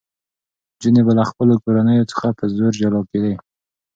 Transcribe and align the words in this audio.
نجونې 0.73 1.01
به 1.05 1.11
له 1.19 1.23
خپلو 1.29 1.53
کورنیو 1.63 2.09
څخه 2.11 2.27
په 2.37 2.43
زور 2.55 2.73
جلا 2.81 3.01
کېدې. 3.09 3.33